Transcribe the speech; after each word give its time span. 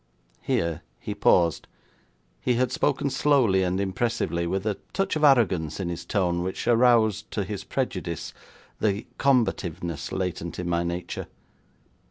Here 0.41 0.81
he 0.99 1.13
paused; 1.13 1.67
he 2.41 2.55
had 2.55 2.71
spoken 2.71 3.11
slowly 3.11 3.61
and 3.61 3.79
impressively, 3.79 4.47
with 4.47 4.65
a 4.65 4.79
touch 4.93 5.15
of 5.15 5.23
arrogance 5.23 5.79
in 5.79 5.89
his 5.89 6.05
tone 6.05 6.41
which 6.41 6.67
aroused 6.67 7.29
to 7.29 7.43
his 7.43 7.63
prejudice, 7.63 8.33
the 8.79 9.05
combativeness 9.19 10.11
latent 10.11 10.57
in 10.57 10.67
my 10.67 10.81
nature. 10.81 11.27